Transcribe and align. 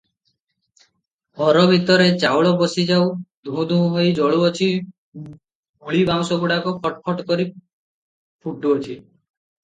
ଘର 1.39 1.59
ଭିତରେ 1.71 2.05
ଚାଳ 2.23 2.53
ବସିଯାଇ 2.61 3.03
ଧୂ 3.49 3.65
ଧୂ 3.71 3.77
ହୋଇ 3.95 4.13
ଜଳୁଅଛି 4.19 4.69
ମୂଳିବାଉଁଶଗୁଡ଼ାକ 5.27 6.73
ଫଟ୍ 6.87 6.97
ଫଟ୍ 7.11 7.23
କରି 7.29 7.45
ଫୁଟୁଅଛି। 8.47 8.99